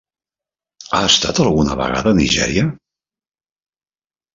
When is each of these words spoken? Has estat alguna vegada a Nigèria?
Has 1.01 1.11
estat 1.11 1.43
alguna 1.45 1.77
vegada 1.85 2.17
a 2.17 2.21
Nigèria? 2.23 2.67